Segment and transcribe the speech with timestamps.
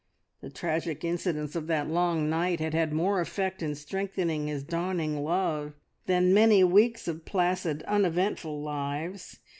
[0.41, 5.21] The tragic incidents of that long night had had more effect in strengthening his dawning
[5.23, 5.73] love
[6.07, 9.37] than many weeks of placid, uneventful lives.